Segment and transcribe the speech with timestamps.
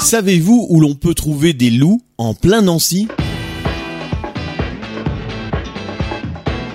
[0.00, 3.08] Savez-vous où l'on peut trouver des loups en plein Nancy?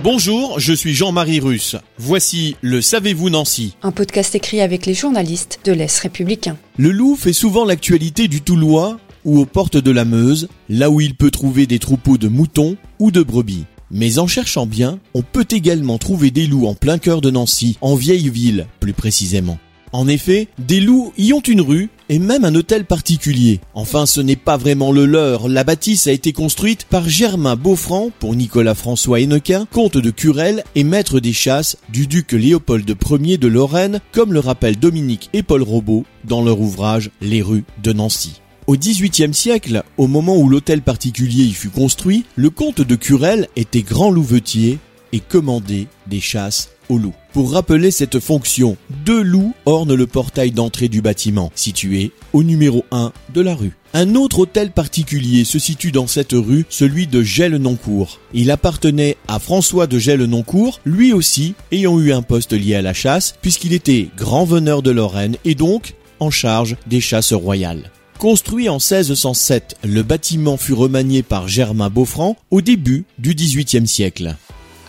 [0.03, 1.75] Bonjour, je suis Jean-Marie Russe.
[1.97, 6.57] Voici le Savez-vous Nancy Un podcast écrit avec les journalistes de l'Est républicain.
[6.77, 10.99] Le loup fait souvent l'actualité du Toulois ou aux portes de la Meuse, là où
[10.99, 13.65] il peut trouver des troupeaux de moutons ou de brebis.
[13.91, 17.77] Mais en cherchant bien, on peut également trouver des loups en plein cœur de Nancy,
[17.81, 19.59] en vieille ville plus précisément.
[19.93, 23.61] En effet, des loups y ont une rue et même un hôtel particulier.
[23.73, 25.47] Enfin, ce n'est pas vraiment le leur.
[25.47, 30.65] La bâtisse a été construite par Germain Beaufranc pour Nicolas François Hennequin, comte de Curel
[30.75, 35.41] et maître des chasses du duc Léopold Ier de Lorraine, comme le rappellent Dominique et
[35.41, 38.41] Paul Robot dans leur ouvrage Les rues de Nancy.
[38.67, 43.47] Au XVIIIe siècle, au moment où l'hôtel particulier y fut construit, le comte de Curel
[43.55, 44.79] était grand louvetier
[45.13, 47.13] et commandait des chasses aux loups.
[47.33, 52.83] Pour rappeler cette fonction, deux loups ornent le portail d'entrée du bâtiment, situé au numéro
[52.91, 53.73] 1 de la rue.
[53.93, 58.19] Un autre hôtel particulier se situe dans cette rue, celui de Gelles-Noncourt.
[58.33, 62.93] Il appartenait à François de Gelles-Noncourt, lui aussi ayant eu un poste lié à la
[62.93, 67.91] chasse, puisqu'il était grand veneur de Lorraine et donc en charge des chasses royales.
[68.17, 74.35] Construit en 1607, le bâtiment fut remanié par Germain Beaufranc au début du XVIIIe siècle.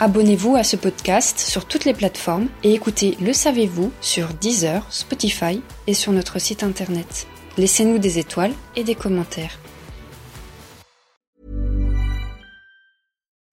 [0.04, 5.62] Abonnez-vous à ce podcast sur toutes les plateformes et écoutez Le Savez-vous sur Deezer, Spotify
[5.86, 7.28] et sur notre site internet.
[7.56, 9.60] Laissez-nous des étoiles et des commentaires.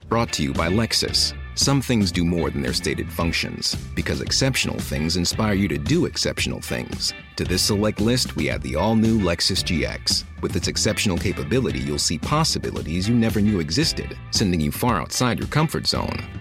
[0.09, 1.35] Brought to you by Lexus.
[1.53, 6.05] Some things do more than their stated functions, because exceptional things inspire you to do
[6.05, 7.13] exceptional things.
[7.35, 10.23] To this select list, we add the all new Lexus GX.
[10.41, 15.37] With its exceptional capability, you'll see possibilities you never knew existed, sending you far outside
[15.37, 16.38] your comfort zone.